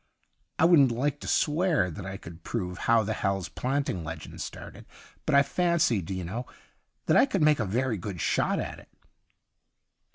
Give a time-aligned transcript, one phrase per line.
[0.57, 4.87] I wouldn't like to swear that I could prove how the Hal's Planting legend started;
[5.27, 6.47] but I fancy, do you know,
[7.05, 8.89] that I could make a very good shot at it.'